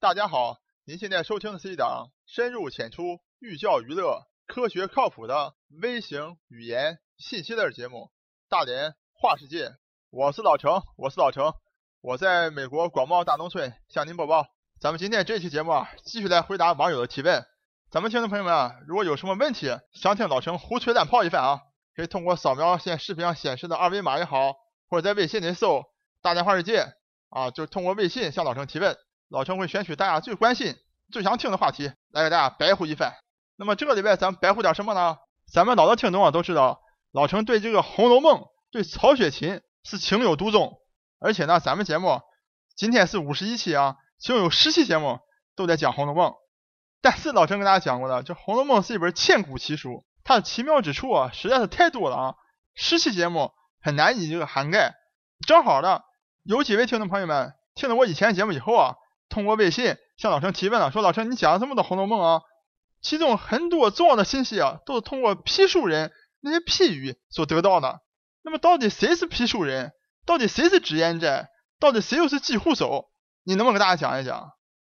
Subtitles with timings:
[0.00, 7.96] 大家好，您现在收听的是一档深入浅出、寓教于乐、科学靠谱的微型语言信息类节目
[8.48, 9.70] 《大连话世界》。
[10.10, 11.52] 我是老程，我是老程，
[12.00, 14.46] 我在美国广袤大农村向您播报。
[14.80, 17.44] 咱们今天这期节目啊，继续来回答网友的提问。
[17.90, 21.62] 咱们听众朋友们啊，如果有什么问题想听老程胡吹乱泡一番啊，
[21.96, 24.54] 可以通过扫描现视频上显示的二维码也好，
[24.88, 25.82] 或者在微信里搜
[26.22, 26.86] “大连话世界”
[27.30, 28.96] 啊，就通过微信向老程提问。
[29.28, 30.74] 老陈会选取大家最关心、
[31.12, 33.12] 最想听的话题来给大家白呼一番。
[33.56, 35.18] 那么这个礼拜咱们白呼点什么呢？
[35.52, 36.80] 咱们老的听众啊都知道，
[37.12, 38.40] 老陈对这个《红楼梦》、
[38.70, 40.80] 对曹雪芹是情有独钟。
[41.18, 42.22] 而且呢，咱们节目
[42.74, 45.18] 今天是五十一期啊，其中有十期节目
[45.56, 46.30] 都在讲《红楼梦》。
[47.02, 52.34] 但是老陈跟大家讲过的，这《红楼梦》是一本千古奇书，它的奇妙之处啊实在是太多了啊，
[52.74, 53.52] 十期节目
[53.82, 54.94] 很难以这个涵盖。
[55.46, 56.00] 正好呢，
[56.44, 58.94] 有几位听众朋友们听了我以前的节目以后啊。
[59.28, 62.42] 通过微信向老陈提问了，说老陈你讲了这么多《红楼梦》啊，
[63.00, 68.00] 其中很多重要的信息啊，都是通过批书人那些批语所得到的。
[68.42, 69.92] 那么到底谁是批书人？
[70.24, 71.48] 到底谁是脂砚斋？
[71.78, 73.10] 到底谁又是寄户手？
[73.44, 74.52] 你能不能给大家讲一讲？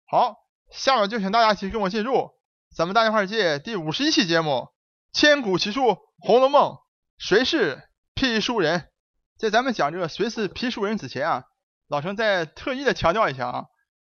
[0.06, 0.36] 好，
[0.70, 2.30] 下面就请大家一起跟我进入
[2.74, 4.50] 咱们大电话界第五十一期节目
[5.12, 5.82] 《千古奇书·
[6.20, 6.72] 红楼梦》，
[7.18, 7.82] 谁是
[8.14, 8.88] 批书人？
[9.38, 11.44] 在咱们讲这个谁是批书人之前啊，
[11.88, 13.64] 老陈再特意的强调一下啊。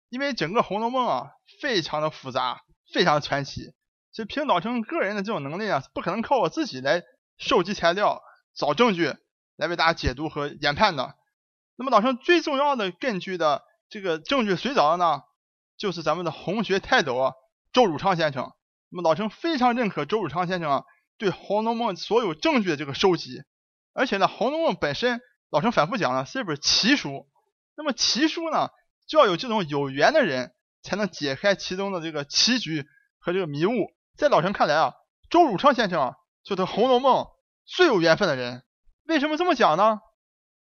[0.08, 3.72] 因为整个《红楼梦》啊，非常的复杂，非常传奇。
[4.12, 7.02] 就凭老陈个人的这种能力啊，不可能靠我自己来
[7.36, 8.22] 收集材料、
[8.54, 9.14] 找证据
[9.56, 11.14] 来为大家解读和研判的。
[11.76, 15.22] 那么老陈最重要的根据的这个证据谁找的呢？
[15.76, 17.32] 就是咱们的红学泰斗啊，
[17.72, 18.52] 周汝昌先生。
[18.90, 20.84] 那么老陈非常认可周汝昌先生啊
[21.18, 23.42] 对《红楼梦》所有证据的这个收集。
[23.92, 27.28] 而且呢，《红楼梦》本身，老陈反复讲了，是一本奇书。
[27.76, 28.70] 那么奇书呢？
[29.08, 32.86] 就要有这种有缘的人，才能解开其中的这个棋局
[33.18, 33.88] 和这个迷雾。
[34.16, 34.92] 在老陈看来啊，
[35.30, 37.24] 周汝昌先生，就是《红楼梦》
[37.64, 38.62] 最有缘分的人。
[39.06, 40.00] 为什么这么讲呢？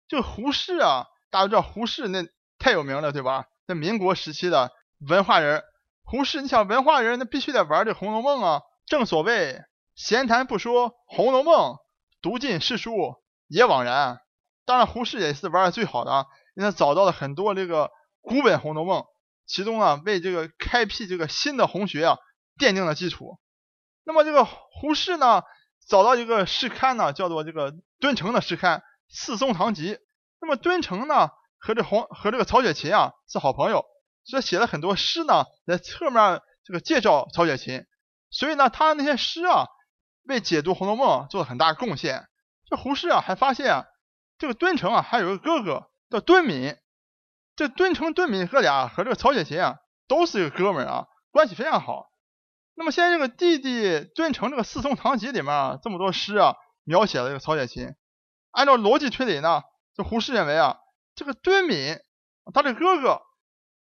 [0.09, 2.25] 就胡适啊，大家知道胡适那
[2.59, 3.44] 太有名了，对吧？
[3.66, 4.72] 那民国时期的
[5.06, 5.62] 文化人，
[6.03, 8.62] 胡适，你想文化人，那必须得玩这《红楼梦》啊。
[8.87, 9.60] 正所谓
[9.94, 11.75] 闲谈不说《红楼梦》，
[12.22, 13.16] 读尽诗书
[13.48, 14.19] 也枉然。
[14.64, 17.91] 当然，胡适也是玩的最好的啊，因为他找到了很多这个。
[18.22, 19.00] 古本《红楼梦》，
[19.47, 22.19] 其中啊为这个开辟这个新的红学啊
[22.58, 23.38] 奠定了基础。
[24.04, 25.42] 那么这个胡适呢
[25.88, 29.94] 找到一个诗刊呢，叫做这个敦诚的诗刊《四松堂集》。
[30.41, 33.84] 那么敦诚呢和这红和这个曹雪芹啊是好朋友，
[34.25, 37.84] 所以写了很多诗呢，在侧面这个介绍曹雪芹。
[38.31, 39.66] 所以呢他那些诗啊
[40.25, 42.28] 为解读《红楼梦》做了很大贡献。
[42.69, 43.84] 这胡适啊还发现啊
[44.38, 46.76] 这个敦诚啊还有个哥哥叫敦敏。
[47.60, 49.76] 这敦诚、敦敏哥俩和这个曹雪芹啊，
[50.09, 52.10] 都是一个哥们儿啊，关系非常好。
[52.75, 56.54] 那么现在这个弟弟敦诚这个《四松堂集》里面啊，这么多诗啊，
[56.84, 57.94] 描写了这个曹雪芹。
[58.50, 59.60] 按照逻辑推理呢，
[59.94, 60.78] 这胡适认为啊，
[61.15, 61.99] 这个敦敏
[62.54, 63.20] 他的哥哥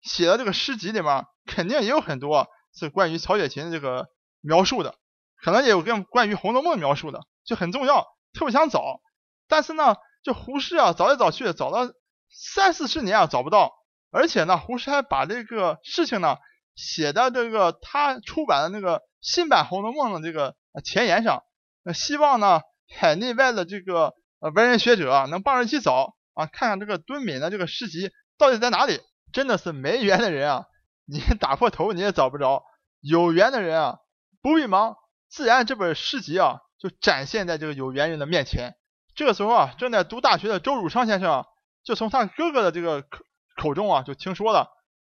[0.02, 2.46] 写的这个诗集里面，肯定也有很多
[2.78, 4.06] 是关于曹雪芹这个
[4.40, 4.94] 描述的，
[5.42, 9.00] 可能也有跟关于《红楼梦》描述的，就很重要，特别想找。
[9.48, 11.92] 但是呢，这胡适啊，找来找去找到。
[12.34, 13.72] 三四十年啊找不到，
[14.10, 16.36] 而且呢，胡适还把这个事情呢
[16.74, 21.44] 写到这个他出版的那个新版《红楼梦》的这个前言上，
[21.84, 22.60] 那希望呢
[22.92, 29.00] 海内外的这个呃文人学者啊能帮着一起找啊，看看这个敦敏的这个诗集到底在哪里。
[29.32, 30.66] 真的是没缘的人啊，
[31.06, 32.62] 你打破头你也找不着；
[33.00, 33.98] 有缘的人啊，
[34.42, 34.96] 不必忙，
[35.28, 38.76] 自然这本诗集啊就展现在这个有缘人的面前。
[39.16, 41.32] 这个时候啊，正在读大学的周汝昌先生。
[41.32, 41.46] 啊
[41.84, 43.18] 就从他哥哥的这个口
[43.56, 44.70] 口中啊，就听说了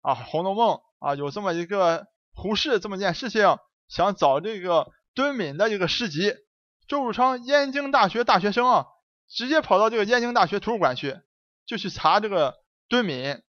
[0.02, 6.34] 啊，《红楼梦》啊有这么一个胡适这么件事情，想找这个敦敏的一个诗集。
[6.88, 8.86] 周汝昌燕京大学大学生啊，
[9.30, 11.20] 直接跑到这个燕京大学图书馆去，
[11.66, 12.56] 就去查这个
[12.90, 13.42] 敦敏。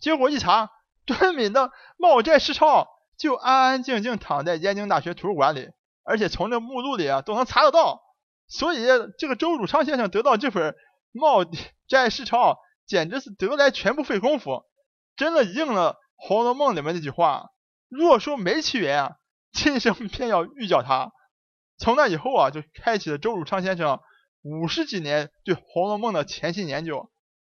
[0.00, 0.70] 结果一查，
[1.06, 2.82] 敦敏的《茂斋诗钞》
[3.16, 5.70] 就安安静静躺在燕京大学图书馆里，
[6.04, 8.02] 而且从这目录里啊都能查得到。
[8.46, 8.84] 所以
[9.16, 10.72] 这个周汝昌先生得到这本
[11.12, 11.44] 《茂
[11.88, 12.52] 斋诗钞》。
[12.86, 14.64] 简直是得来全不费工夫，
[15.16, 17.50] 真的应了《红楼梦》里面那句话：
[17.88, 19.16] 若说没其缘啊，
[19.52, 21.12] 今生偏要遇教他。
[21.78, 24.00] 从那以后啊，就开启了周汝昌先生
[24.42, 27.10] 五十几年对《红楼梦》的潜心研究。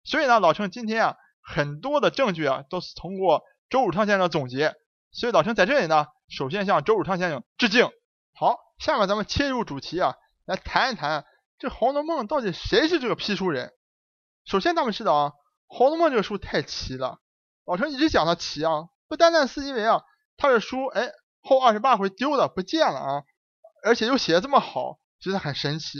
[0.04, 4.74] 所以呢，老陈今天啊，很多的证据啊，都是通过周汝昌先生总结。
[5.10, 7.88] 所以老陈在这里呢，首先向周汝昌先生致敬。
[8.34, 11.24] 好，下面咱们切入主题啊，来谈一谈
[11.58, 13.72] 这《红楼梦》到底谁是这个批书人。
[14.44, 15.30] 首先，咱们知道啊，
[15.66, 17.18] 《红楼梦》这个书太奇了。
[17.64, 20.02] 老陈一直讲它奇啊，不单单是因为啊，
[20.36, 21.10] 他的书哎
[21.40, 23.22] 后二十八回丢了不见了啊，
[23.82, 25.98] 而且又写的这么好，觉得很神奇。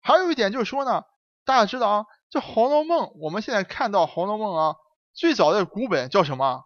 [0.00, 1.02] 还有一点就是说呢，
[1.44, 4.76] 大家知道啊，这《红楼梦》我们现在看到《红楼梦》啊，
[5.12, 6.64] 最早的古本叫什么？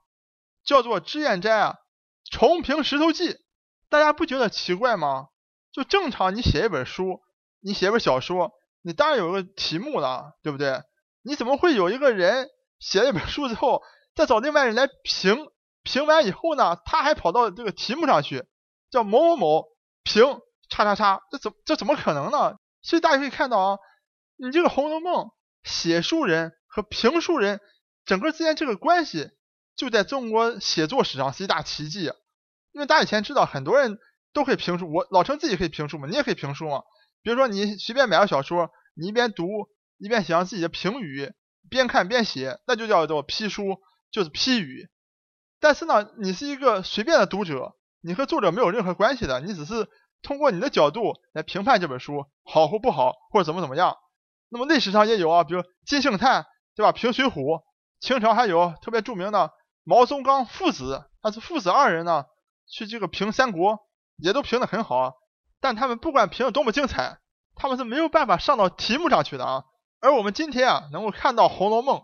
[0.64, 1.74] 叫做脂砚斋啊，
[2.30, 3.30] 《重评石头记》。
[3.88, 5.26] 大家不觉得奇怪吗？
[5.72, 7.20] 就正常你写一本书，
[7.60, 8.52] 你写本小说，
[8.82, 10.82] 你当然有个题目了，对不对？
[11.22, 13.82] 你怎么会有一个人写了一本书之后，
[14.14, 15.46] 再找另外人来评？
[15.82, 18.44] 评完以后呢，他还跑到这个题目上去，
[18.90, 19.64] 叫某某某
[20.02, 20.22] 评
[20.68, 22.58] 叉叉叉，这怎这怎么可能呢？
[22.82, 23.78] 所以大家可以看到啊，
[24.36, 25.24] 你这个《红楼梦》
[25.64, 27.60] 写书人和评书人
[28.04, 29.30] 整个之间这个关系，
[29.74, 32.12] 就在中国写作史上是一大奇迹。
[32.72, 33.98] 因为大家以前知道，很多人
[34.34, 36.82] 都可以评书，我老陈自己可以评书嘛，你也可以评书嘛。
[37.22, 39.46] 比如说你随便买个小说，你一边读
[40.00, 41.32] 一边写上自己的评语，
[41.68, 43.80] 边看边写，那就叫做批书，
[44.10, 44.88] 就是批语。
[45.60, 49.86] 但是呢，你是一个随便的读者，你和作者没有任何关系的，你只是
[50.22, 53.94] 通过你的角度来评判这本书好或不好，或者怎么怎么样。
[54.48, 56.92] 那么历史上也有啊，比如金圣叹，对吧？
[56.92, 57.30] 评《水浒》，
[58.00, 59.52] 清朝还有特别著名的
[59.84, 62.24] 毛宗岗父子，他是父子二人呢，
[62.66, 63.74] 去这个评《三国》，
[64.16, 65.12] 也都评的很好啊。
[65.60, 67.18] 但他们不管评的多么精彩，
[67.54, 69.64] 他们是没有办法上到题目上去的啊。
[70.00, 71.98] 而我们今天啊，能够看到《红楼梦》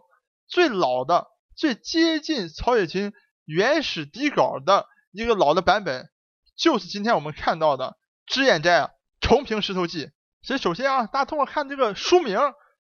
[0.47, 1.27] 最老的、
[1.57, 3.13] 最接近曹雪芹。
[3.47, 6.11] 原始底稿的一个老的版本，
[6.57, 7.91] 就是今天我们看到的
[8.27, 8.89] 《脂砚斋》啊，
[9.21, 10.07] 《重评石头记》。
[10.43, 12.37] 所以首先啊，大家通过看这个书名，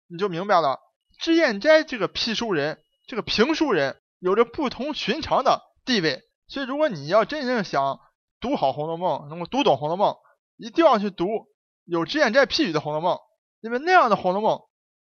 [0.07, 0.79] 你就明白了，
[1.19, 6.23] 脂砚斋这个批书人，这个评书人，有着不同寻常的地位。
[6.47, 7.99] 所以，如果你要真正想
[8.41, 10.13] 读好《红楼梦》，能够读懂《红楼梦》，
[10.57, 11.27] 一定要去读
[11.85, 13.17] 有脂砚斋批语的《红楼梦》，
[13.61, 14.57] 因为那样的《红楼梦》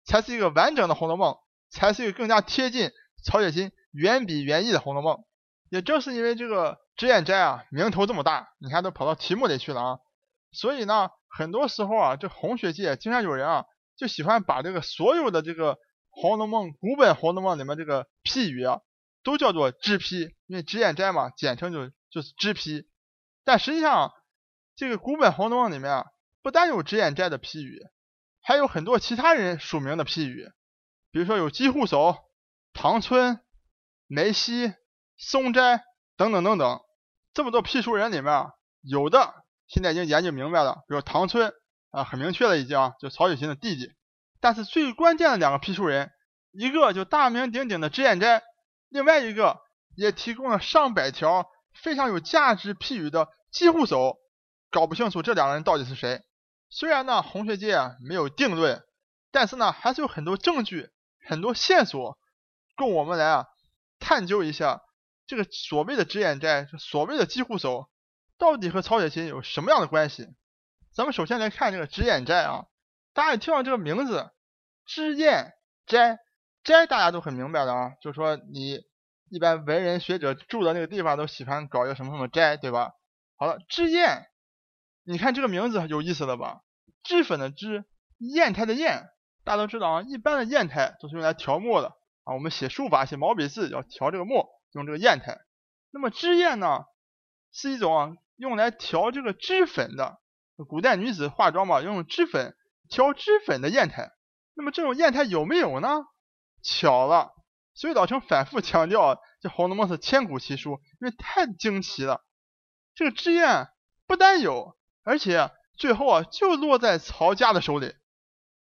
[0.05, 1.33] 才是一个完整的《红楼梦》，
[1.69, 2.91] 才是一个更加贴近
[3.23, 5.15] 曹雪芹原笔原意的《红楼梦》。
[5.69, 9.99] 也正是因为这个脂砚斋啊名头这么大，你看都跑到题目里去了啊，
[10.51, 13.65] 所以呢，很多时候啊，这红学界经常有人啊
[13.95, 15.75] 就喜欢把这个所有的这个
[16.09, 18.81] 《红楼梦》古本《红楼梦》里面这个批语啊，
[19.23, 22.87] 都叫做脂批，因为脂砚斋嘛，简称就就是脂批。
[23.43, 24.11] 但实际上，
[24.75, 26.05] 这个古本《红楼梦》里面啊，
[26.41, 27.79] 不单有脂砚斋的批语，
[28.49, 30.51] 还有很多其他人署名的批语，
[31.11, 32.17] 比如说有姬护叟、
[32.73, 33.39] 唐村、
[34.07, 34.73] 梅溪。
[35.21, 35.83] 松斋
[36.17, 36.79] 等等等等，
[37.33, 38.47] 这么多批书人里面，
[38.81, 39.33] 有的
[39.67, 41.53] 现在已经研究明白了，比如唐村
[41.91, 43.91] 啊，很明确了已经，就曹雪芹的弟弟。
[44.39, 46.09] 但是最关键的两个批书人，
[46.53, 48.41] 一个就大名鼎鼎的脂砚斋，
[48.87, 49.59] 另外一个
[49.95, 54.17] 也提供了上百条非常有价值批语的姬护叟，
[54.71, 56.23] 搞不清楚这两个人到底是谁。
[56.69, 58.83] 虽然呢，红学界啊没有定论，
[59.31, 60.89] 但是呢，还是有很多证据、
[61.27, 62.17] 很多线索
[62.75, 63.45] 供我们来啊
[63.99, 64.81] 探究一下。
[65.25, 67.87] 这个所谓的脂砚斋，所谓的姬护叟，
[68.39, 70.27] 到底和曹雪芹有什么样的关系？
[70.91, 72.65] 咱们首先来看这个脂砚斋啊，
[73.13, 74.31] 大家一听到这个名字，
[74.87, 75.53] 脂砚
[75.85, 76.17] 斋，
[76.63, 78.79] 斋大家都很明白的啊，就是说你
[79.29, 82.93] 一般文人学者住的那个地方都喜欢搞一个什么什么斋，对吧？
[83.35, 84.25] 好了，脂砚，
[85.09, 86.61] 你看这个名字有意思了吧？
[87.01, 87.83] 脂粉的脂，
[88.19, 89.09] 砚台的砚，
[89.43, 91.95] 大家都知道啊，一般的砚台都是用来调墨的
[92.25, 94.47] 啊，我们写书法写毛笔字要调这个墨。
[94.73, 95.39] 用这个砚台，
[95.89, 96.85] 那么脂砚呢，
[97.51, 100.19] 是一种啊用来调这个脂粉的。
[100.67, 102.55] 古代女子化妆嘛，用脂粉
[102.87, 104.11] 调脂粉的砚台。
[104.53, 106.05] 那么这种砚台有没有呢？
[106.61, 107.33] 巧了，
[107.73, 112.23] 所以老陈反复强调，这《红楼梦》是千古奇书，因为太惊奇了。
[112.93, 113.73] 这个脂砚
[114.05, 114.77] 不单有，
[115.09, 117.95] 而且最后啊就落在曹家的手里。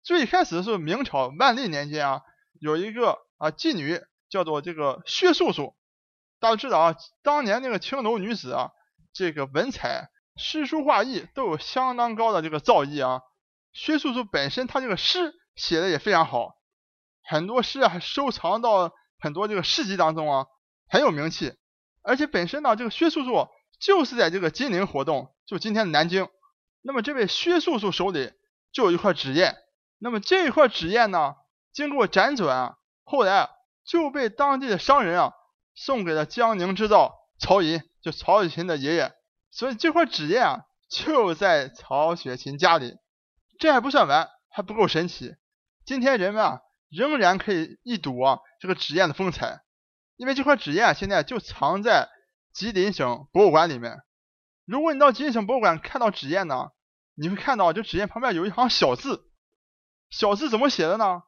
[0.01, 2.21] 最开始是明朝万历年间啊，
[2.61, 3.99] 有一个啊妓女
[4.29, 5.75] 叫做这个薛素素。
[6.39, 8.71] 大家知道啊，当年那个青楼女子啊，
[9.11, 13.21] 这个文采、诗书画艺都有相当高的这个造诣啊。
[13.73, 16.55] 薛素素本身她这个诗写的也非常好，
[17.25, 20.45] 很多诗啊收藏到很多这个诗集当中啊，
[20.87, 21.55] 很有名气。
[22.03, 23.49] 而且本身呢，这个薛素素
[23.81, 26.29] 就是在这个金陵活动，就今天的南京。
[26.87, 28.31] 那么这位薛素素手里
[28.71, 29.57] 就有一块纸砚，
[29.97, 31.35] 那么这块纸砚呢，
[31.73, 33.49] 经过辗转，后来
[33.85, 35.33] 就被当地的商人啊。
[35.75, 39.13] 送给了江宁织造曹寅，就曹雪芹的爷爷，
[39.51, 42.95] 所以这块纸砚啊就在曹雪芹家里。
[43.59, 45.35] 这还不算完，还不够神奇。
[45.85, 49.61] 今天人们啊仍然可以一睹啊这个纸砚的风采，
[50.15, 52.09] 因为这块纸砚现在就藏在
[52.53, 53.97] 吉林省博物馆里面。
[54.65, 56.71] 如果你到吉林省博物馆看到纸砚呢，
[57.19, 59.27] 你会看到这纸砚旁边有一行小字，
[60.11, 61.23] 小字怎么写的呢？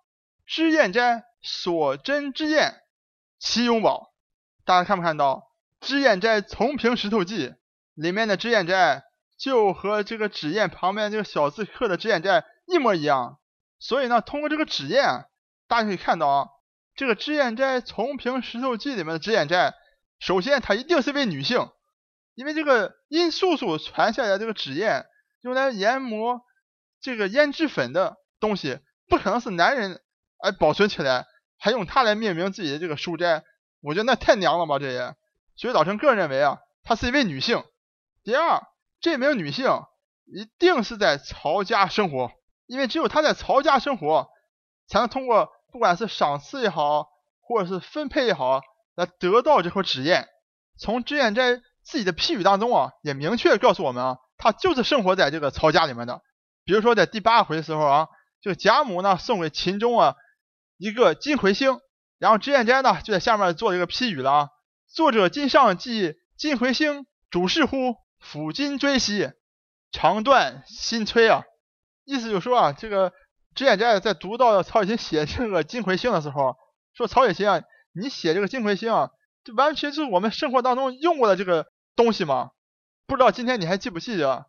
[0.46, 2.76] 脂砚斋所珍之砚，
[3.40, 4.14] 其永宝。
[4.66, 5.48] 大家看没看到
[5.82, 7.48] 脂砚斋从平石头记》
[7.96, 9.04] 里面的脂砚斋
[9.36, 13.40] 就和这个纸砚旁边这个小字刻的脂砚斋一模一样。
[13.80, 15.26] 所以呢，通过这个纸砚，
[15.68, 16.48] 大家可以看到啊，
[16.94, 19.74] 这个脂砚斋从平石头记里面的脂砚斋，
[20.20, 21.68] 首先它一定是位女性，
[22.36, 25.08] 因为这个殷素素传下来这个纸砚
[25.42, 26.42] 用来研磨
[27.02, 30.02] 这个胭脂粉的东西，不可能是男人
[30.40, 31.26] 哎保存起来，
[31.58, 33.44] 还用它来命名自己的这个书斋，
[33.82, 35.16] 我觉得那太娘了吧这也。
[35.56, 37.64] 所以老陈个人认为啊，她是一位女性。
[38.24, 38.62] 第二，
[39.02, 39.68] 这名女性
[40.26, 42.32] 一定是在曹家生活。
[42.66, 44.30] 因为只有她在曹家生活，
[44.88, 47.08] 才能通过不管是赏赐也好，
[47.42, 48.62] 或者是分配也好，
[48.96, 50.28] 来得到这块纸砚。
[50.78, 56.22] 从脂砚斋自己的批语当中啊，也明确告诉我们啊，他就是生活在这个曹家里面的。
[56.64, 58.08] 比如说在第八回的时候啊，
[58.42, 60.16] 这个贾母呢送给秦钟啊
[60.78, 61.78] 一个金魁星，
[62.18, 64.50] 然后脂砚斋呢就在下面做一个批语了啊。
[64.88, 67.96] 作者今上记金魁星，主事乎？
[68.22, 69.32] 抚今追昔，
[69.92, 71.44] 长断新催啊。
[72.04, 73.14] 意思就是说啊，这个
[73.56, 76.56] 脂砚斋在读到曹雪芹写这个金魁星的时候，
[76.94, 77.62] 说曹雪芹啊，
[77.94, 79.10] 你写这个金魁星啊，
[79.44, 82.52] 这完全就是我们生活当中用过的这个东西嘛。
[83.10, 84.46] 不知道今天你还记不记得？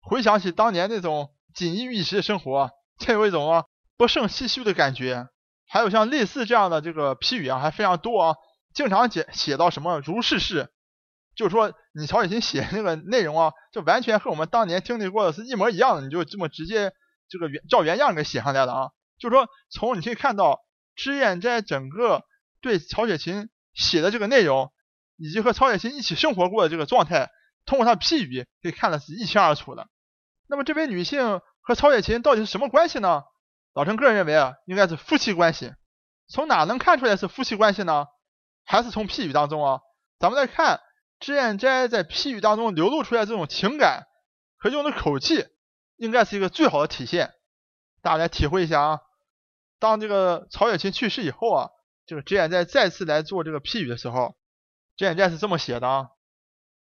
[0.00, 3.66] 回想起当年那种锦衣玉食的生活，才有一种啊
[3.98, 5.28] 不胜唏嘘的感觉。
[5.66, 8.36] 还有像类似这样的这个批语啊，还非常多啊，
[8.72, 10.70] 经常写写到什么如是事，
[11.36, 16.92] 就是说你曹雪芹写那个内容啊，就完全和我们当年经历过的是一模一样的，你就这么直接。
[17.30, 18.88] 这个原照原样给写上来了啊，
[19.18, 20.60] 就是说从你可以看到
[20.96, 22.22] 脂砚斋整个
[22.62, 24.72] 对曹雪芹写的这个内容，
[25.18, 27.28] 以及和曹雪芹一起生活过的这个状态，
[27.68, 29.86] 通过他的批语可以看的是一清二楚的。
[30.48, 33.22] 那么这位女性和曹雪芹到底是什么关系呢？
[33.74, 35.72] 老陈个人认为啊，应该是夫妻关系。
[36.28, 38.06] 从哪能看出来是夫妻关系呢？
[38.64, 39.80] 还是从批语当中啊？
[40.18, 40.80] 咱们来看
[41.20, 44.06] 脂砚斋在批语当中流露出来这种情感
[44.56, 45.46] 和用的口气。
[45.96, 47.34] 应该是一个最好的体现，
[48.02, 49.00] 大家来体会一下啊。
[49.80, 51.70] 当这个曹雪芹去世以后啊，
[52.06, 54.36] 这个脂砚斋再次来做这个批语的时候，
[54.96, 56.08] 脂砚斋是这么写的啊：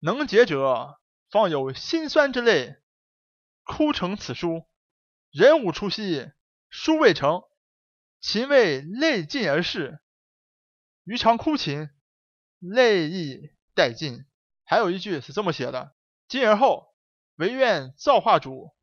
[0.03, 2.75] 能解者方有心酸之泪，
[3.63, 4.67] 哭成此书。
[5.29, 6.31] 人无出息，
[6.71, 7.43] 书未成，
[8.19, 9.99] 秦未泪尽而逝。
[11.03, 11.91] 余常哭秦，
[12.57, 14.25] 泪亦殆尽。
[14.63, 15.95] 还有一句是这么写的：
[16.27, 16.95] 今而后，
[17.35, 18.75] 唯愿造化主。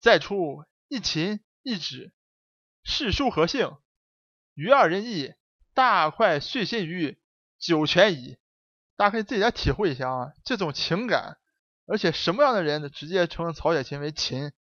[0.00, 2.12] 再出一秦一纸，
[2.82, 3.76] 世书何幸？
[4.54, 5.34] 于二人意，
[5.72, 7.22] 大快遂心于
[7.60, 8.38] 九泉矣。
[8.96, 11.36] 大家可以自己来体会一下啊，这种情感，
[11.86, 14.52] 而且什么样的人直接称曹雪芹为秦？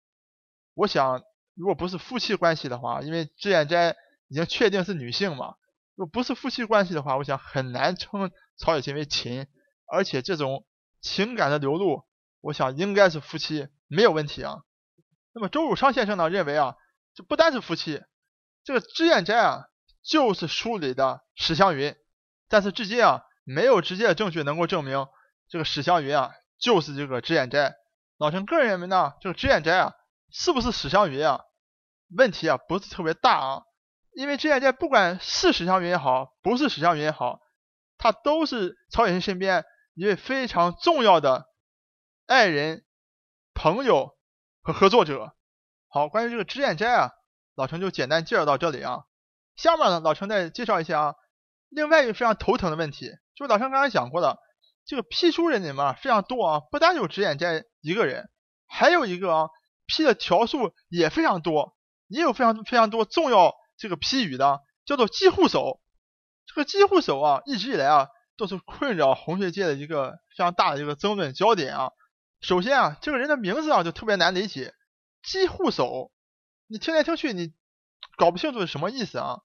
[0.75, 1.23] 我想，
[1.55, 3.97] 如果不是夫妻关系的话，因为脂砚斋
[4.29, 5.57] 已经确定是女性嘛，
[5.95, 9.47] 如果不是夫妻关系的话，我想很难称曹雪芹为秦。
[9.85, 10.65] 而且这种
[11.03, 12.07] 情感的流露，
[12.41, 14.63] 我想应该是夫妻，没有问题啊。
[15.35, 16.77] 那么周汝昌先生呢认为啊，
[17.15, 18.03] 这不单是夫妻，
[18.65, 19.67] 这个脂砚斋啊
[20.03, 21.95] 就是书里的史湘云，
[22.49, 25.07] 但是至今啊没有直接的证据能够证明
[25.49, 27.75] 这个史湘云啊就是这个脂砚斋。
[28.19, 29.93] 老陈个人认为呢，这个脂砚斋啊
[30.31, 31.41] 是不是史湘云啊，
[32.17, 33.63] 问题啊不是特别大啊，
[34.13, 37.41] 因为脂砚斋不管是史湘云也好，不是史湘云也好，
[37.99, 41.47] 他都是曹雪芹身边一位非常重要的
[42.27, 42.85] 爱人
[43.55, 44.17] 朋友。
[44.65, 45.35] 和合作者，
[45.89, 47.11] 好，关于这个脂砚斋啊，
[47.57, 49.07] 老陈就简单介绍到这里啊。
[49.57, 51.15] 下面呢，老陈再介绍一下啊，
[51.69, 54.39] 另外一个非常头疼的问题，就是老陈刚才讲过的，
[54.85, 58.31] 这个批书人里面非常多啊，不单有脂砚斋一个人，
[58.67, 59.49] 还有一个啊
[59.87, 61.77] 批的条数也非常多，
[62.09, 65.81] 也有非常非常多重要这个批语的，叫做记户手。
[66.47, 71.91] 这个记户手啊，一直以来啊都是困扰红学界的一个非常大的一个争论焦点啊。
[72.41, 74.75] 首先啊，这个人的名字啊就特别难理解，
[75.23, 76.11] 机护手，
[76.67, 77.55] 你听来听去你
[78.17, 79.39] 搞不清楚是什么意思啊。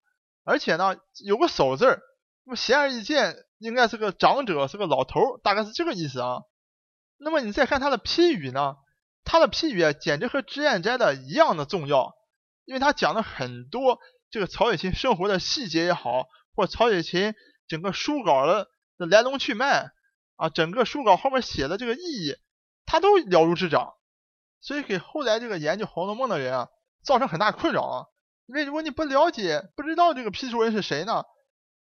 [0.44, 2.01] 而且呢，有个手字儿，
[2.44, 6.41] 那么显而易见应该是个长者，是个老头，大概是这个意思啊。
[7.17, 8.75] 那么你再看他的批语呢，
[9.23, 12.15] 他的批语啊简直和脂砚斋的一样的重要，
[12.65, 13.99] 因为他讲了很多
[14.29, 17.33] 这个曹雪芹生活的细节也好，或曹雪芹
[17.67, 19.91] 整个书稿的的来龙去脉
[20.35, 22.35] 啊，整个书稿后面写的这个意义。
[22.89, 23.95] 他都了如指掌，
[24.61, 26.69] 所以给后来这个研究《红楼梦》的人啊
[27.03, 28.05] 造成很大困扰啊。
[28.45, 31.25] 因为如果你不了解、不知道这个批书人是谁呢，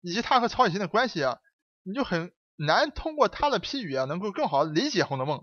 [0.03, 1.39] 以及他和曹雪芹的关系啊，
[1.85, 5.39] 你就很难通过他的批语啊，能够更好的理解《红楼梦》。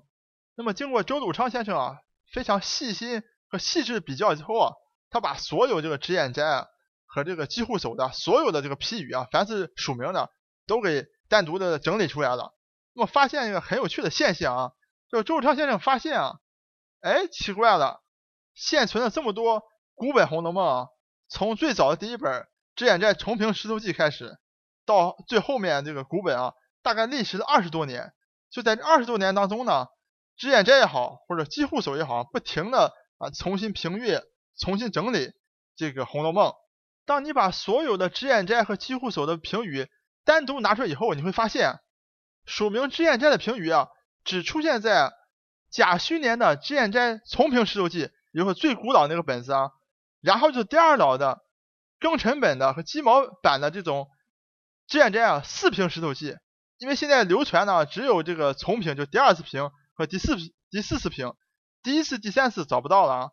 [0.56, 1.98] 那么经过周汝昌先生啊
[2.34, 4.74] 非常细心和细致比较之后啊，
[5.10, 6.68] 他把所有这个脂砚斋啊
[7.06, 10.30] 和这个机户手的所有的这个批语啊，凡是署名的，
[10.68, 12.54] 都给单独的整理出来了。
[12.94, 14.72] 那么发现一个很有趣的现象啊，
[15.10, 16.40] 就周汝昌先生发现啊，
[17.02, 18.02] 哎，奇怪了，
[18.54, 20.88] 现存的这么多古本《红楼梦》啊，
[21.30, 22.42] 从最早的第一本
[22.76, 24.38] 《脂砚斋重评石头记》开始，
[24.92, 28.12] 到最后面这个古本啊，大概历时了二十多年。
[28.50, 29.88] 就在这二十多年当中呢，
[30.36, 34.22] 脂砚斋也好，或者机户手也好，不停的啊重新评阅、
[34.60, 35.32] 重新整理
[35.78, 36.50] 这个《红楼梦》。
[37.06, 39.88] 当你把所有的脂砚斋和机户手的评语
[40.26, 41.80] 单独拿出来以后，你会发现，
[42.46, 43.88] 署名脂砚斋的评语啊，
[44.26, 45.14] 只出现在
[45.70, 49.72] 甲戌年的《脂砚斋重评石头记》，也就是最古老那个本子啊，
[50.20, 51.40] 然后就是第二老的
[52.02, 54.10] 庚辰本的和鸡毛版的这种
[54.92, 56.36] 脂砚斋啊四瓶石头记，
[56.78, 60.36] 因为现在流传呢只有这个重评，就第二次评和第四
[60.70, 61.34] 第四次评，
[61.82, 63.30] 第一次、第三次找不到了啊，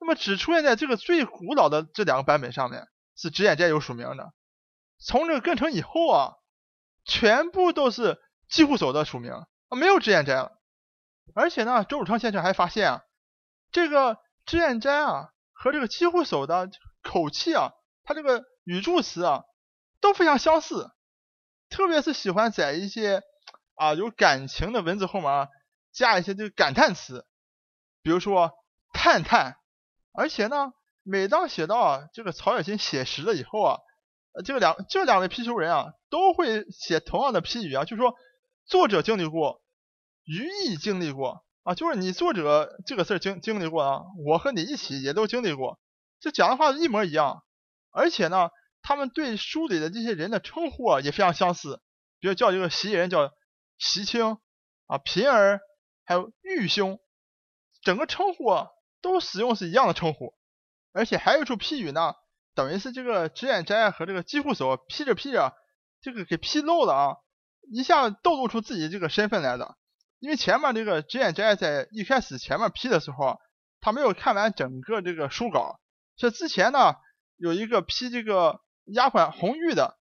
[0.00, 2.88] 那么只出现在这个最古老的这两个版本上面。
[3.16, 4.32] 是脂砚斋有署名的，
[4.98, 6.32] 从这个更成以后啊，
[7.04, 8.18] 全部都是
[8.48, 10.50] 机户手的署名啊，没有脂砚斋了。
[11.32, 13.02] 而且呢，周汝昌先生还发现啊，
[13.70, 16.68] 这个脂砚斋啊和这个机户手的
[17.04, 17.70] 口气啊，
[18.02, 19.44] 他这个语助词啊
[20.00, 20.90] 都非常相似，
[21.74, 23.22] 特别是喜欢在一些
[23.74, 25.48] 啊有感情的文字后面
[25.92, 27.26] 加一些这个感叹词，
[28.02, 28.52] 比如说
[28.92, 29.56] 叹叹，
[30.12, 30.72] 而且呢。
[31.06, 33.78] 每当写到啊这个曹雪芹写实了以后啊，
[34.42, 38.14] 这个两这两位批书人啊都会写同样的批语啊，就是说
[38.64, 39.60] 作者经历过，
[40.24, 45.78] 余亦经历过啊，就是你作者这个事儿经经历过啊，我和你一起也都经历过，
[46.20, 47.44] 这讲的话一模一样，
[47.90, 48.48] 而且呢，
[48.84, 51.80] 他们对书里的这些人的称呼啊也非常相似，
[52.20, 53.32] 比如叫一个袭人叫
[53.78, 54.36] 袭青
[54.86, 55.60] 啊，平儿
[56.04, 57.00] 还有玉兄，
[57.82, 58.68] 整个称呼啊
[59.00, 60.34] 都使用是一样的称呼。
[60.92, 62.12] 而且还有一处批语呢，
[62.54, 65.52] 等于是这个脂砚斋和这个机户手批着批着，
[66.02, 67.16] 这个给批漏了啊，
[67.72, 69.76] 一下透露出自己这个身份来的。
[70.18, 73.38] 因为前面这个脂砚斋在一开始前面批的时候，
[73.80, 75.80] 他没有看完整个这个书稿，
[76.16, 76.94] 这之前呢
[77.36, 79.98] 有一个批这个丫鬟红玉的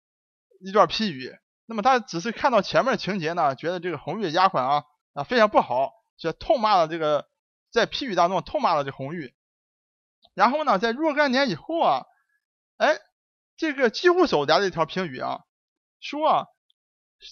[0.60, 7.28] 一段批语，那么他只是看到前面情节呢，觉得这个红玉丫鬟啊啊非常不好，就痛骂了这个
[7.70, 9.34] 在批语当中痛骂了这红玉。
[10.34, 12.06] 然后呢，在若干年以后啊，
[12.76, 12.98] 哎，
[13.56, 15.40] 这个机户手来了一条评语啊，
[16.00, 16.46] 说啊，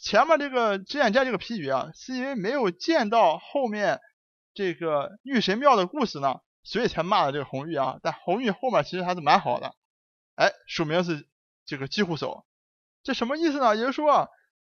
[0.02, 4.00] 前面这个脂砚斋这个批语啊，是因为没有见到后面
[4.52, 7.98] 这个玉神庙的故事呢，所以才骂了这个红玉啊。
[8.02, 9.74] 但红玉后面其实还是蛮好的，
[10.34, 11.28] 哎，署名是
[11.68, 12.46] 这个机户手，
[13.02, 13.76] 这什么意思呢？
[13.76, 14.28] 也就是说啊，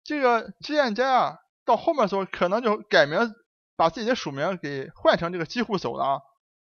[0.05, 3.35] 这个脂砚斋啊，到后面的时候可能就改名，
[3.77, 6.21] 把自己的署名给换成这个机户手了啊。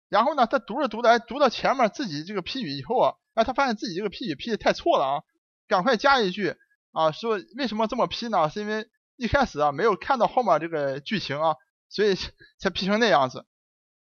[0.10, 5.22] 然后呢，他读着读着，读到前面自己这个批语以后啊，哎，他发现自己这个批语批的太错了啊，
[5.68, 6.56] 赶快加一句
[6.92, 8.50] 啊，说为什么这么批呢？
[8.50, 11.56] 是因为一开始啊没有看到后面这个剧情啊，
[11.88, 12.16] 所以
[12.60, 13.46] 才批成那样子。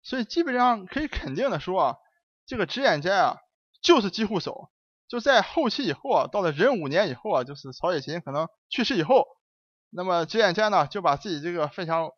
[0.03, 1.97] 所以基本上可以肯定的说啊，
[2.45, 3.39] 这个脂砚斋啊
[3.81, 4.69] 就是机户手。
[5.13, 9.27] 就在后期以后啊，到了壬午年以后啊，就是曹雪芹可能去世以后，
[9.91, 12.09] 那么脂砚斋呢就把自己这个非常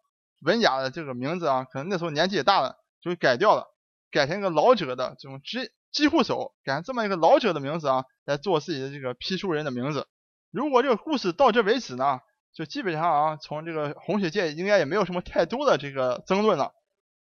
[0.43, 2.77] 文雅的这个名字啊，可能那时候年纪也大了。
[3.03, 3.67] 就改掉了，
[4.11, 10.07] 改成一个老者的这种机机户手，改成这么一个老者的名字啊，来做自己的这个批书人的名字。
[10.51, 12.21] 如果这个故事到这为止呢，
[12.55, 16.73] 就基本上啊，从这个红学界应该也没有什么太多的这个争论了。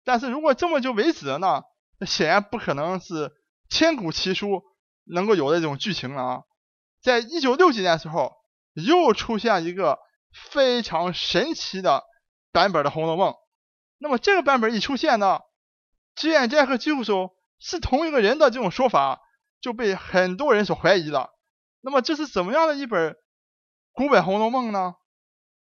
[0.05, 1.63] 但是如果这么就为止了呢，
[1.99, 3.33] 那显然不可能是
[3.69, 4.63] 千古奇书
[5.05, 6.43] 能够有的这种剧情了啊。
[7.03, 8.33] 在一九六几年时候，
[8.73, 9.99] 又出现一个
[10.51, 12.05] 非常神奇的
[12.53, 13.33] 版本的《红楼梦》，
[13.99, 15.41] 那么这个版本一出现呢？
[16.15, 19.21] 脂砚斋和机户手是同一个人的这种说法
[19.61, 21.31] 就被很多人所怀疑了。
[21.81, 23.17] 那么这是怎么样的一本
[23.93, 24.95] 古本《红楼梦》呢？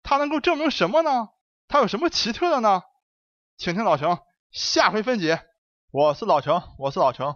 [0.04, 1.30] 它能够证明什么呢？
[1.68, 2.84] 它有什么奇特的呢？
[3.58, 4.20] 请听老程
[4.52, 5.42] 下回分解。
[5.92, 7.36] 我是老程，我是老程，